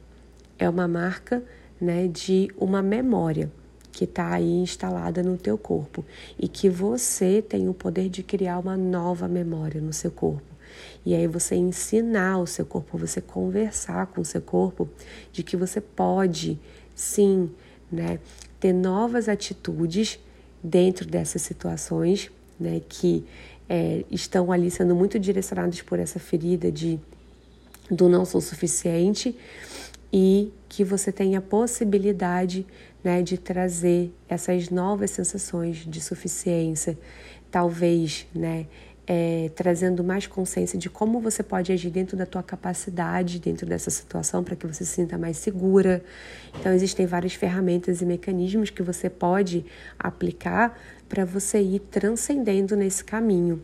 é 0.60 0.70
uma 0.70 0.88
marca, 0.88 1.44
né, 1.82 2.08
de 2.08 2.50
uma 2.58 2.82
memória 2.82 3.52
que 3.92 4.04
está 4.04 4.34
aí 4.34 4.52
instalada 4.52 5.24
no 5.24 5.38
teu 5.38 5.58
corpo 5.58 6.06
e 6.38 6.48
que 6.48 6.70
você 6.70 7.42
tem 7.42 7.68
o 7.68 7.74
poder 7.74 8.10
de 8.10 8.22
criar 8.22 8.60
uma 8.60 8.78
nova 8.78 9.28
memória 9.28 9.82
no 9.82 9.94
seu 9.94 10.12
corpo. 10.12 10.44
E 11.06 11.16
aí 11.16 11.28
você 11.28 11.56
ensinar 11.56 12.38
o 12.40 12.46
seu 12.46 12.66
corpo, 12.66 12.98
você 12.98 13.22
conversar 13.22 14.08
com 14.08 14.22
o 14.22 14.26
seu 14.26 14.42
corpo 14.42 14.90
de 15.32 15.42
que 15.42 15.56
você 15.56 15.80
pode, 15.80 16.60
sim, 16.94 17.50
né, 17.92 18.20
ter 18.60 18.74
novas 18.74 19.30
atitudes 19.30 20.20
dentro 20.62 21.08
dessas 21.08 21.42
situações, 21.42 22.30
né, 22.60 22.82
que 22.88 23.26
é, 23.70 24.04
estão 24.12 24.52
ali 24.52 24.70
sendo 24.70 24.96
muito 24.96 25.20
direcionadas 25.20 25.82
por 25.82 26.00
essa 26.00 26.20
ferida 26.20 26.72
de 26.72 27.00
do 27.90 28.10
não 28.10 28.26
sou 28.26 28.42
suficiente 28.42 29.38
e 30.12 30.52
que 30.68 30.84
você 30.84 31.12
tenha 31.12 31.40
a 31.40 31.42
possibilidade 31.42 32.66
né, 33.04 33.22
de 33.22 33.38
trazer 33.38 34.12
essas 34.28 34.70
novas 34.70 35.12
sensações 35.12 35.86
de 35.86 36.02
suficiência, 36.02 36.98
talvez, 37.52 38.26
né, 38.34 38.66
é, 39.08 39.52
trazendo 39.56 40.04
mais 40.04 40.26
consciência 40.26 40.80
de 40.80 40.90
como 40.90 41.20
você 41.20 41.44
pode 41.44 41.72
agir 41.72 41.92
dentro 41.92 42.18
da 42.18 42.26
tua 42.26 42.42
capacidade, 42.42 43.40
dentro 43.40 43.66
dessa 43.68 43.92
situação, 43.92 44.44
para 44.44 44.56
que 44.56 44.66
você 44.66 44.84
se 44.84 44.94
sinta 44.94 45.18
mais 45.18 45.38
segura. 45.38 46.04
Então, 46.60 46.74
existem 46.74 47.06
várias 47.06 47.34
ferramentas 47.36 48.02
e 48.02 48.06
mecanismos 48.06 48.70
que 48.70 48.82
você 48.82 49.10
pode 49.10 49.64
aplicar 50.00 50.80
para 51.08 51.26
você 51.26 51.62
ir 51.62 51.80
transcendendo 51.80 52.76
nesse 52.76 53.04
caminho. 53.04 53.62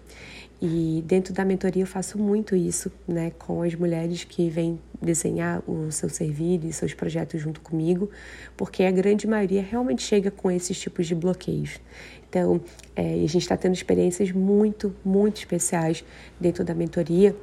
E 0.61 1.03
dentro 1.07 1.33
da 1.33 1.43
mentoria 1.43 1.81
eu 1.81 1.87
faço 1.87 2.19
muito 2.19 2.55
isso, 2.55 2.91
né, 3.07 3.31
com 3.31 3.63
as 3.63 3.73
mulheres 3.73 4.23
que 4.23 4.47
vêm 4.47 4.79
desenhar 5.01 5.63
o 5.67 5.91
seu 5.91 6.07
servir 6.07 6.63
e 6.63 6.71
seus 6.71 6.93
projetos 6.93 7.41
junto 7.41 7.59
comigo, 7.61 8.11
porque 8.55 8.83
a 8.83 8.91
grande 8.91 9.25
maioria 9.25 9.63
realmente 9.63 10.03
chega 10.03 10.29
com 10.29 10.51
esses 10.51 10.79
tipos 10.79 11.07
de 11.07 11.15
bloqueios. 11.15 11.79
Então, 12.29 12.61
é, 12.95 13.15
a 13.15 13.27
gente 13.27 13.39
está 13.39 13.57
tendo 13.57 13.73
experiências 13.73 14.31
muito, 14.31 14.95
muito 15.03 15.37
especiais 15.37 16.03
dentro 16.39 16.63
da 16.63 16.75
mentoria, 16.75 17.35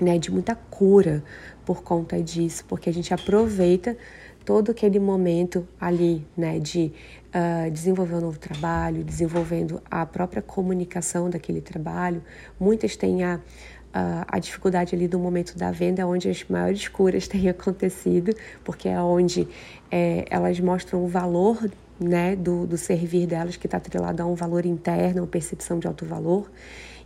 né, 0.00 0.18
de 0.18 0.32
muita 0.32 0.56
cura 0.56 1.22
por 1.64 1.84
conta 1.84 2.20
disso, 2.20 2.64
porque 2.66 2.90
a 2.90 2.92
gente 2.92 3.14
aproveita 3.14 3.96
todo 4.44 4.70
aquele 4.70 4.98
momento 4.98 5.66
ali, 5.80 6.26
né, 6.36 6.58
de 6.58 6.92
uh, 7.34 7.70
desenvolver 7.70 8.16
um 8.16 8.20
novo 8.20 8.38
trabalho, 8.38 9.04
desenvolvendo 9.04 9.82
a 9.90 10.04
própria 10.06 10.42
comunicação 10.42 11.28
daquele 11.28 11.60
trabalho. 11.60 12.22
Muitas 12.58 12.96
têm 12.96 13.22
a, 13.22 13.40
a, 13.92 14.26
a 14.28 14.38
dificuldade 14.38 14.94
ali 14.94 15.06
do 15.06 15.18
momento 15.18 15.56
da 15.56 15.70
venda, 15.70 16.06
onde 16.06 16.28
as 16.28 16.44
maiores 16.48 16.88
curas 16.88 17.26
têm 17.28 17.48
acontecido, 17.48 18.34
porque 18.64 18.88
é 18.88 19.00
onde 19.00 19.46
é, 19.90 20.24
elas 20.30 20.58
mostram 20.60 21.04
o 21.04 21.08
valor 21.08 21.70
né, 21.98 22.34
do, 22.34 22.66
do 22.66 22.78
servir 22.78 23.26
delas, 23.26 23.56
que 23.56 23.66
está 23.66 23.76
atrelado 23.76 24.22
a 24.22 24.26
um 24.26 24.34
valor 24.34 24.64
interno, 24.64 25.22
uma 25.22 25.26
percepção 25.26 25.78
de 25.78 25.86
alto 25.86 26.06
valor. 26.06 26.50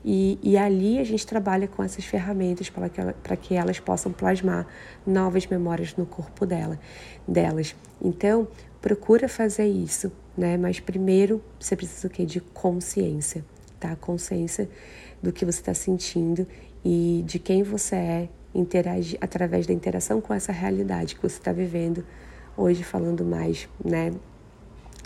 E, 0.05 0.39
e 0.43 0.57
ali 0.59 0.99
a 0.99 1.05
gente 1.05 1.27
trabalha 1.27 1.67
com 1.67 1.83
essas 1.83 2.05
ferramentas 2.05 2.69
para 2.69 2.89
que, 2.91 3.01
ela, 3.01 3.15
que 3.41 3.55
elas 3.55 3.81
possam 3.81 4.13
plasmar 4.13 4.67
novas 5.07 5.47
memórias 5.47 5.97
no 5.97 6.05
corpo 6.05 6.45
dela, 6.45 6.79
delas. 7.27 7.75
Então, 8.03 8.47
procura 8.83 9.29
fazer 9.29 9.67
isso, 9.67 10.13
né? 10.37 10.59
Mas 10.59 10.79
primeiro 10.79 11.43
você 11.59 11.75
precisa 11.75 12.07
o 12.07 12.11
quê? 12.11 12.27
De 12.27 12.39
consciência, 12.39 13.43
tá? 13.81 13.97
Consciência 13.97 14.69
do 15.23 15.33
que 15.33 15.45
você 15.45 15.61
está 15.61 15.73
sentindo 15.73 16.47
e 16.85 17.25
de 17.27 17.39
quem 17.39 17.63
você 17.63 17.97
é 17.97 18.29
interagir 18.55 19.17
através 19.23 19.67
da 19.67 19.73
interação 19.73 20.21
com 20.21 20.35
essa 20.35 20.53
realidade 20.53 21.15
que 21.15 21.23
você 21.23 21.39
está 21.39 21.51
vivendo 21.51 22.05
hoje, 22.57 22.85
falando 22.85 23.25
mais, 23.25 23.67
né? 23.83 24.13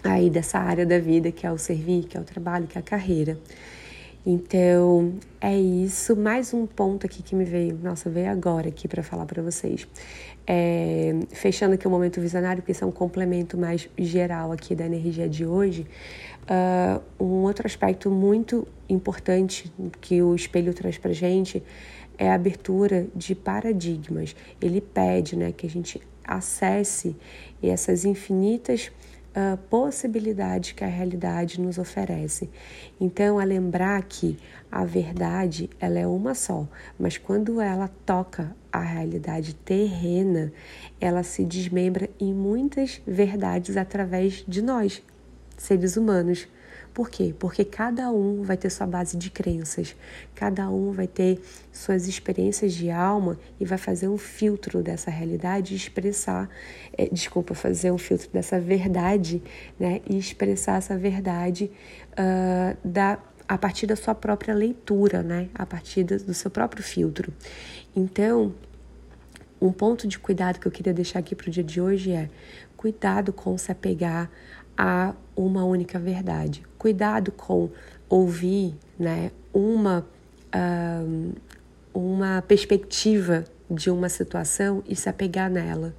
Aí 0.03 0.29
dessa 0.29 0.59
área 0.59 0.85
da 0.85 0.99
vida 0.99 1.31
que 1.31 1.47
é 1.47 1.53
o 1.53 1.59
servir, 1.59 2.05
que 2.05 2.17
é 2.17 2.21
o 2.21 2.25
trabalho, 2.25 2.67
que 2.67 2.77
é 2.77 2.81
a 2.81 2.85
carreira. 2.85 3.39
Então, 4.27 5.15
é 5.41 5.57
isso. 5.57 6.17
Mais 6.17 6.53
um 6.53 6.67
ponto 6.67 7.07
aqui 7.07 7.23
que 7.23 7.35
me 7.35 7.45
veio, 7.45 7.79
nossa, 7.83 8.11
veio 8.11 8.31
agora 8.31 8.69
aqui 8.69 8.87
para 8.87 9.03
falar 9.03 9.25
para 9.27 9.43
vocês. 9.43 9.87
É, 10.47 11.15
fechando 11.31 11.75
aqui 11.75 11.87
o 11.87 11.91
momento 11.91 12.21
visionário, 12.21 12.63
porque 12.63 12.73
isso 12.73 12.85
é 12.85 12.87
um 12.87 12.93
complemento 12.93 13.57
mais 13.57 13.89
geral 13.97 14.53
aqui 14.53 14.75
da 14.75 14.87
energia 14.87 15.29
de 15.29 15.47
hoje. 15.47 15.87
Uh, 16.49 17.23
um 17.23 17.43
outro 17.43 17.67
aspecto 17.67 18.11
muito 18.11 18.67
importante 18.89 19.71
que 20.01 20.23
o 20.23 20.35
espelho 20.35 20.73
traz 20.73 20.97
para 20.97 21.13
gente 21.13 21.63
é 22.17 22.31
a 22.31 22.35
abertura 22.35 23.07
de 23.15 23.35
paradigmas. 23.35 24.35
Ele 24.61 24.81
pede 24.81 25.37
né, 25.37 25.53
que 25.53 25.67
a 25.67 25.71
gente 25.71 26.01
acesse 26.25 27.15
essas 27.63 28.05
infinitas 28.05 28.91
uh, 29.39 29.57
possibilidades 29.69 30.73
que 30.73 30.83
a 30.83 30.89
realidade 30.89 31.61
nos 31.61 31.79
oferece. 31.79 32.51
Então, 33.01 33.41
é 33.41 33.45
lembrar 33.45 34.03
que 34.03 34.37
a 34.71 34.85
verdade 34.85 35.71
ela 35.79 35.99
é 35.99 36.07
uma 36.07 36.35
só, 36.35 36.67
mas 36.99 37.17
quando 37.17 37.61
ela 37.61 37.89
toca 38.05 38.55
a 38.73 38.81
realidade 38.81 39.55
terrena, 39.55 40.53
ela 41.01 41.23
se 41.23 41.45
desmembra 41.45 42.11
em 42.19 42.35
muitas 42.35 43.01
verdades 43.07 43.77
através 43.77 44.45
de 44.47 44.61
nós, 44.61 45.03
seres 45.57 45.97
humanos. 45.97 46.49
Por 46.99 47.11
quê? 47.11 47.33
Porque 47.39 47.65
cada 47.65 48.11
um 48.11 48.43
vai 48.43 48.57
ter 48.57 48.69
sua 48.71 48.85
base 48.85 49.17
de 49.17 49.31
crenças, 49.31 49.95
cada 50.35 50.69
um 50.69 50.91
vai 50.91 51.07
ter 51.07 51.41
suas 51.73 52.09
experiências 52.09 52.75
de 52.75 52.91
alma 52.91 53.39
e 53.61 53.65
vai 53.65 53.79
fazer 53.79 54.09
um 54.09 54.19
filtro 54.19 54.83
dessa 54.83 55.09
realidade 55.09 55.75
e 55.75 55.77
expressar, 55.77 56.51
é, 56.93 57.07
desculpa, 57.07 57.55
fazer 57.55 57.93
um 57.93 57.99
filtro 57.99 58.29
dessa 58.33 58.59
verdade, 58.59 59.41
né? 59.79 60.01
E 60.11 60.19
expressar 60.19 60.79
essa 60.79 60.99
verdade 60.99 61.71
uh, 62.15 62.77
da 62.85 63.21
a 63.47 63.57
partir 63.57 63.87
da 63.87 63.95
sua 63.95 64.17
própria 64.17 64.53
leitura, 64.53 65.23
né? 65.23 65.51
A 65.55 65.65
partir 65.65 66.03
do 66.03 66.35
seu 66.35 66.51
próprio 66.51 66.83
filtro. 66.83 67.33
Então, 67.95 68.53
um 69.61 69.71
ponto 69.71 70.09
de 70.09 70.19
cuidado 70.19 70.59
que 70.59 70.67
eu 70.67 70.73
queria 70.73 70.93
deixar 70.93 71.21
aqui 71.21 71.37
para 71.37 71.47
o 71.47 71.51
dia 71.51 71.63
de 71.63 71.81
hoje 71.81 72.11
é 72.11 72.29
cuidado 72.77 73.33
com 73.33 73.59
se 73.59 73.73
apegar 73.73 74.31
a 74.79 75.13
uma 75.37 75.65
única 75.65 75.99
verdade. 75.99 76.63
Cuidado 76.79 77.33
com 77.33 77.69
ouvir 78.09 78.77
né, 78.97 79.33
uma, 79.53 80.07
uh, 80.55 81.33
uma 81.93 82.41
perspectiva 82.43 83.45
de 83.69 83.91
uma 83.91 84.09
situação 84.09 84.85
e 84.87 84.95
se 84.95 85.09
apegar 85.09 85.51
nela. 85.51 85.93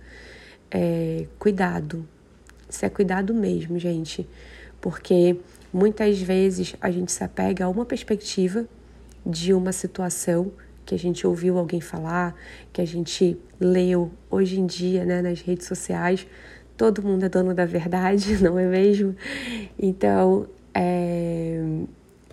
É, 0.71 1.27
cuidado. 1.37 2.07
Isso 2.69 2.85
é 2.85 2.89
cuidado 2.89 3.33
mesmo, 3.33 3.77
gente. 3.77 4.27
Porque 4.79 5.35
muitas 5.73 6.21
vezes 6.21 6.75
a 6.79 6.89
gente 6.89 7.11
se 7.11 7.23
apega 7.23 7.65
a 7.65 7.69
uma 7.69 7.85
perspectiva 7.85 8.65
de 9.25 9.53
uma 9.53 9.73
situação 9.73 10.51
que 10.85 10.95
a 10.95 10.97
gente 10.97 11.27
ouviu 11.27 11.57
alguém 11.59 11.81
falar, 11.81 12.33
que 12.71 12.81
a 12.81 12.85
gente 12.85 13.37
leu 13.59 14.11
hoje 14.31 14.59
em 14.59 14.65
dia 14.65 15.05
né, 15.05 15.21
nas 15.21 15.41
redes 15.41 15.67
sociais 15.67 16.25
todo 16.79 17.03
mundo 17.03 17.25
é 17.25 17.29
dono 17.29 17.53
da 17.53 17.65
verdade, 17.65 18.35
não 18.41 18.57
é 18.57 18.65
mesmo? 18.65 19.13
Então, 19.77 20.47
é, 20.73 21.61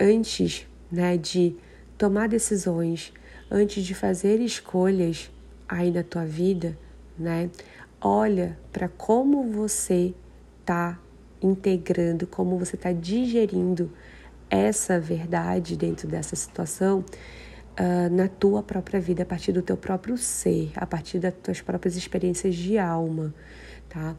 antes 0.01 0.65
né, 0.91 1.17
de 1.17 1.57
tomar 1.99 2.29
decisões, 2.29 3.13
antes 3.51 3.85
de 3.85 3.93
fazer 3.93 4.41
escolhas 4.41 5.29
aí 5.69 5.91
na 5.91 6.05
tua 6.05 6.25
vida, 6.25 6.79
né, 7.19 7.51
olha 8.01 8.57
para 8.73 8.89
como 8.89 9.43
você 9.51 10.15
está 10.61 10.97
integrando, 11.43 12.25
como 12.25 12.57
você 12.57 12.77
está 12.77 12.93
digerindo 12.93 13.91
essa 14.49 15.01
verdade 15.01 15.77
dentro 15.77 16.07
dessa 16.07 16.37
situação 16.37 17.05
uh, 17.81 18.15
na 18.15 18.29
tua 18.29 18.63
própria 18.63 19.01
vida, 19.01 19.25
a 19.25 19.27
partir 19.27 19.51
do 19.51 19.61
teu 19.61 19.77
próprio 19.77 20.17
ser, 20.17 20.71
a 20.77 20.87
partir 20.87 21.19
das 21.19 21.35
tuas 21.35 21.61
próprias 21.61 21.97
experiências 21.97 22.55
de 22.55 22.79
alma 22.79 23.35
tá? 23.89 24.17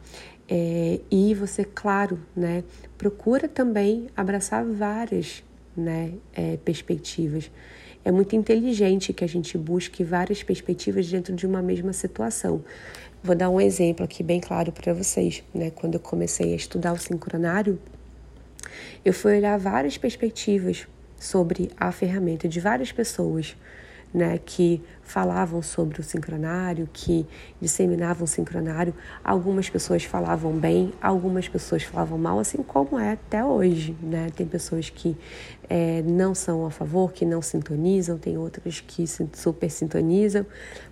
É, 0.50 1.00
e 1.12 1.34
você, 1.34 1.64
claro, 1.64 2.20
né, 2.36 2.64
procura 2.98 3.48
também 3.48 4.08
abraçar 4.16 4.66
várias 4.66 5.44
né, 5.76 6.14
é, 6.34 6.58
perspectivas. 6.58 7.52
É 8.04 8.12
muito 8.12 8.36
inteligente 8.36 9.12
que 9.12 9.24
a 9.24 9.28
gente 9.28 9.58
busque 9.58 10.04
várias 10.04 10.42
perspectivas 10.42 11.10
dentro 11.10 11.36
de 11.36 11.46
uma 11.46 11.62
mesma 11.62 11.92
situação. 11.92 12.64
Vou 13.22 13.36
dar 13.36 13.50
um 13.50 13.60
exemplo 13.60 14.06
aqui 14.06 14.24
bem 14.24 14.40
claro 14.40 14.72
para 14.72 14.94
vocês. 14.94 15.44
Né? 15.54 15.72
Quando 15.72 15.96
eu 15.96 16.00
comecei 16.00 16.54
a 16.54 16.56
estudar 16.56 16.94
o 16.94 16.98
sincronário, 16.98 17.78
eu 19.04 19.14
fui 19.14 19.38
olhar 19.38 19.58
várias 19.58 19.98
perspectivas 19.98 20.88
sobre 21.20 21.70
a 21.78 21.92
ferramenta 21.92 22.48
de 22.48 22.60
várias 22.60 22.92
pessoas 22.92 23.56
né, 24.18 24.40
que 24.44 24.82
falavam 25.04 25.62
sobre 25.62 26.02
o 26.02 26.04
sincronário, 26.04 26.90
que 26.92 27.24
disseminavam 27.62 28.24
o 28.24 28.28
sincronário. 28.28 28.96
Algumas 29.24 29.70
pessoas 29.70 30.04
falavam 30.04 30.54
bem, 30.54 30.92
algumas 31.00 31.48
pessoas 31.48 31.84
falavam 31.84 32.18
mal, 32.18 32.40
assim 32.40 32.64
como 32.64 32.98
é 32.98 33.12
até 33.12 33.46
hoje. 33.46 33.96
Né? 34.02 34.30
Tem 34.36 34.48
pessoas 34.48 34.90
que 34.90 35.16
é, 35.70 36.02
não 36.02 36.34
são 36.34 36.66
a 36.66 36.72
favor, 36.72 37.14
que 37.14 37.26
não 37.26 37.44
sintonizam, 37.44 38.18
tem 38.18 38.40
outras 38.40 38.80
que 38.80 39.06
super 39.08 39.70
sintonizam, 39.70 40.46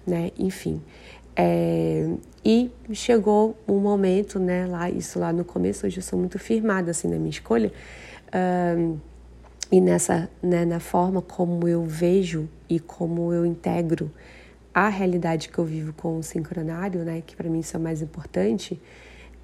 né? 0.06 0.32
enfim. 0.38 0.80
É, 1.36 2.08
e 2.46 2.72
chegou 2.94 3.58
um 3.68 3.80
momento, 3.80 4.40
né, 4.40 4.68
lá, 4.68 4.88
isso 4.90 5.20
lá 5.20 5.34
no 5.34 5.44
começo, 5.44 5.86
hoje 5.86 5.98
eu 5.98 6.04
sou 6.04 6.18
muito 6.18 6.38
firmada 6.40 6.92
assim 6.92 7.10
na 7.10 7.18
minha 7.18 7.32
escolha, 7.32 7.74
e 9.76 9.82
nessa, 9.82 10.30
né, 10.42 10.64
na 10.64 10.80
forma 10.80 11.22
como 11.22 11.68
eu 11.68 11.84
vejo 11.84 12.48
e 12.70 12.80
como 12.80 13.34
eu 13.34 13.46
integro 13.46 14.10
a 14.74 14.88
realidade 14.88 15.50
que 15.50 15.60
eu 15.60 15.66
vivo 15.66 15.92
com 15.92 16.18
o 16.18 16.24
sincronário, 16.24 17.04
né, 17.04 17.22
que 17.26 17.36
para 17.36 17.50
mim 17.50 17.60
isso 17.60 17.76
é 17.76 17.80
o 17.82 17.84
mais 17.84 18.02
importante, 18.02 18.82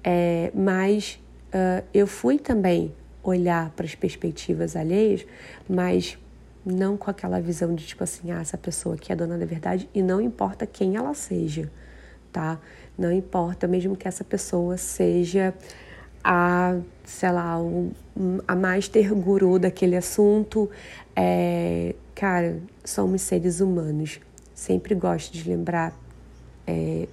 é, 0.02 0.50
mas 0.54 1.20
uh, 1.48 1.84
eu 1.92 2.06
fui 2.06 2.38
também 2.38 2.94
olhar 3.22 3.68
para 3.76 3.84
as 3.84 3.94
perspectivas 3.94 4.74
alheias, 4.74 5.26
mas 5.68 6.16
não 6.64 6.96
com 6.96 7.10
aquela 7.10 7.38
visão 7.38 7.74
de 7.74 7.84
tipo 7.84 8.02
assim, 8.02 8.30
ah, 8.30 8.40
essa 8.40 8.56
pessoa 8.56 8.94
aqui 8.94 9.12
é 9.12 9.16
dona 9.16 9.36
da 9.36 9.44
verdade 9.44 9.86
e 9.94 10.02
não 10.02 10.18
importa 10.18 10.66
quem 10.66 10.96
ela 10.96 11.12
seja, 11.12 11.70
tá? 12.32 12.58
Não 12.96 13.12
importa, 13.12 13.68
mesmo 13.68 13.94
que 13.94 14.08
essa 14.08 14.24
pessoa 14.24 14.78
seja 14.78 15.52
a, 16.22 16.78
sei 17.04 17.32
lá, 17.32 17.58
um, 17.58 17.90
a 18.46 18.54
master 18.54 19.14
guru 19.14 19.58
daquele 19.58 19.96
assunto. 19.96 20.70
É, 21.14 21.94
cara, 22.14 22.58
somos 22.84 23.22
seres 23.22 23.60
humanos. 23.60 24.20
Sempre 24.54 24.94
gosto 24.94 25.32
de 25.32 25.48
lembrar 25.48 25.92
é, 26.66 27.08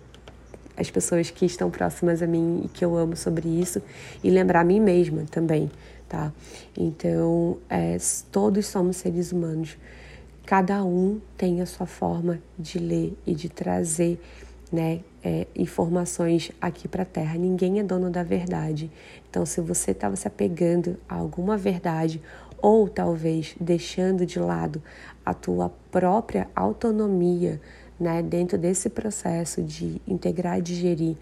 as 0.77 0.89
pessoas 0.89 1.29
que 1.29 1.45
estão 1.45 1.69
próximas 1.69 2.21
a 2.21 2.27
mim 2.27 2.61
e 2.65 2.67
que 2.69 2.85
eu 2.85 2.95
amo 2.95 3.15
sobre 3.15 3.47
isso 3.47 3.81
e 4.23 4.29
lembrar 4.29 4.61
a 4.61 4.63
mim 4.63 4.79
mesma 4.79 5.25
também, 5.29 5.69
tá? 6.07 6.31
Então, 6.77 7.57
é, 7.69 7.97
todos 8.31 8.67
somos 8.67 8.97
seres 8.97 9.31
humanos. 9.31 9.77
Cada 10.45 10.83
um 10.83 11.19
tem 11.37 11.61
a 11.61 11.65
sua 11.65 11.85
forma 11.85 12.39
de 12.57 12.79
ler 12.79 13.13
e 13.25 13.35
de 13.35 13.49
trazer 13.49 14.19
né, 14.71 15.01
é, 15.23 15.47
informações 15.55 16.51
aqui 16.61 16.87
para 16.87 17.03
a 17.03 17.05
Terra. 17.05 17.37
Ninguém 17.37 17.79
é 17.79 17.83
dono 17.83 18.09
da 18.09 18.23
verdade. 18.23 18.91
Então, 19.29 19.45
se 19.45 19.61
você 19.61 19.91
estava 19.91 20.15
se 20.15 20.27
apegando 20.27 20.97
a 21.07 21.15
alguma 21.15 21.57
verdade 21.57 22.21
ou 22.61 22.87
talvez 22.87 23.55
deixando 23.59 24.25
de 24.25 24.39
lado 24.39 24.81
a 25.25 25.33
tua 25.33 25.69
própria 25.91 26.47
autonomia, 26.55 27.59
né, 27.99 28.21
dentro 28.21 28.57
desse 28.57 28.89
processo 28.89 29.61
de 29.61 30.01
integrar 30.07 30.59
e 30.59 30.61
digerir 30.61 31.17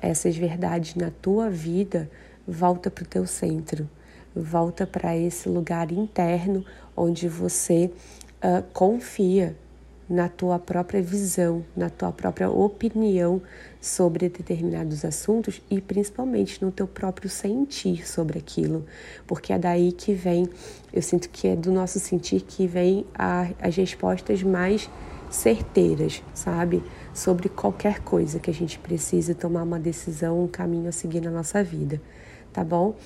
essas 0.00 0.36
verdades 0.36 0.94
na 0.94 1.10
tua 1.10 1.48
vida, 1.48 2.10
volta 2.46 2.90
para 2.90 3.04
o 3.04 3.06
teu 3.06 3.26
centro, 3.26 3.88
volta 4.34 4.86
para 4.86 5.16
esse 5.16 5.48
lugar 5.48 5.90
interno 5.90 6.64
onde 6.96 7.28
você 7.28 7.90
uh, 8.42 8.62
confia 8.72 9.56
na 10.08 10.28
tua 10.28 10.58
própria 10.58 11.02
visão, 11.02 11.64
na 11.76 11.90
tua 11.90 12.10
própria 12.10 12.48
opinião 12.48 13.42
sobre 13.80 14.28
determinados 14.28 15.04
assuntos 15.04 15.60
e 15.70 15.80
principalmente 15.80 16.64
no 16.64 16.72
teu 16.72 16.86
próprio 16.86 17.28
sentir 17.28 18.08
sobre 18.08 18.38
aquilo, 18.38 18.86
porque 19.26 19.52
é 19.52 19.58
daí 19.58 19.92
que 19.92 20.14
vem, 20.14 20.48
eu 20.92 21.02
sinto 21.02 21.28
que 21.28 21.48
é 21.48 21.56
do 21.56 21.70
nosso 21.70 21.98
sentir 21.98 22.40
que 22.40 22.66
vem 22.66 23.04
a, 23.14 23.48
as 23.60 23.76
respostas 23.76 24.42
mais 24.42 24.88
certeiras, 25.30 26.22
sabe? 26.32 26.82
Sobre 27.12 27.50
qualquer 27.50 28.00
coisa 28.00 28.38
que 28.38 28.50
a 28.50 28.54
gente 28.54 28.78
precise 28.78 29.34
tomar 29.34 29.62
uma 29.62 29.78
decisão, 29.78 30.42
um 30.42 30.48
caminho 30.48 30.88
a 30.88 30.92
seguir 30.92 31.20
na 31.20 31.30
nossa 31.30 31.62
vida 31.62 32.00
tá 32.58 32.64
bom? 32.64 32.96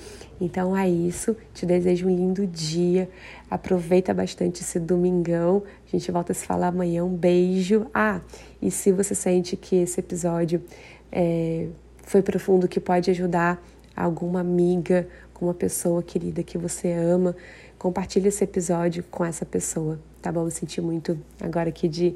Então 0.41 0.75
é 0.75 0.89
isso. 0.89 1.37
Te 1.53 1.63
desejo 1.63 2.07
um 2.07 2.09
lindo 2.09 2.47
dia. 2.47 3.07
Aproveita 3.51 4.11
bastante 4.11 4.61
esse 4.61 4.79
domingão. 4.79 5.61
A 5.87 5.91
gente 5.91 6.11
volta 6.11 6.31
a 6.31 6.35
se 6.35 6.43
falar 6.43 6.69
amanhã. 6.69 7.05
Um 7.05 7.15
beijo. 7.15 7.85
Ah, 7.93 8.19
e 8.59 8.71
se 8.71 8.91
você 8.91 9.13
sente 9.13 9.55
que 9.55 9.75
esse 9.75 9.99
episódio 9.99 10.63
é, 11.11 11.67
foi 12.01 12.23
profundo, 12.23 12.67
que 12.67 12.79
pode 12.79 13.11
ajudar 13.11 13.63
alguma 13.95 14.39
amiga, 14.39 15.07
uma 15.39 15.53
pessoa 15.53 16.01
querida 16.01 16.41
que 16.41 16.57
você 16.57 16.91
ama, 16.91 17.35
compartilhe 17.77 18.29
esse 18.29 18.43
episódio 18.43 19.03
com 19.11 19.25
essa 19.25 19.45
pessoa, 19.45 19.99
tá 20.21 20.31
bom? 20.31 20.45
Eu 20.45 20.51
senti 20.51 20.79
muito 20.79 21.19
agora 21.39 21.69
aqui 21.69 21.87
de, 21.87 22.15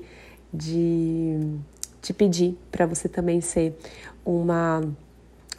de 0.52 1.38
te 2.02 2.14
pedir 2.14 2.58
para 2.72 2.86
você 2.86 3.10
também 3.10 3.42
ser 3.42 3.78
uma 4.26 4.82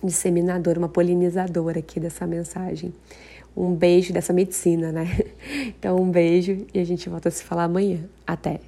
disseminadora, 0.02 0.78
uma 0.78 0.88
polinizadora 0.88 1.78
aqui 1.78 1.98
dessa 1.98 2.26
mensagem. 2.26 2.92
Um 3.56 3.74
beijo 3.74 4.12
dessa 4.12 4.32
medicina, 4.32 4.92
né? 4.92 5.06
Então, 5.78 6.00
um 6.00 6.10
beijo 6.10 6.66
e 6.74 6.78
a 6.78 6.84
gente 6.84 7.08
volta 7.08 7.28
a 7.28 7.32
se 7.32 7.42
falar 7.42 7.64
amanhã. 7.64 8.00
Até! 8.26 8.60